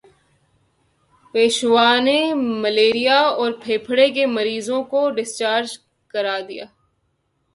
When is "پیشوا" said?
1.33-1.89